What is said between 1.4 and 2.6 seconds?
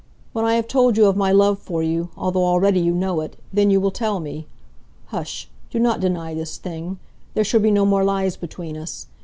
for you, although